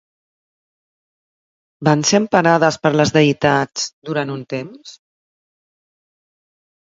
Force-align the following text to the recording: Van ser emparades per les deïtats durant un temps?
Van 1.87 2.01
ser 2.11 2.15
emparades 2.21 2.79
per 2.85 2.91
les 2.95 3.13
deïtats 3.19 3.85
durant 4.09 4.33
un 4.37 4.43
temps? 4.55 4.97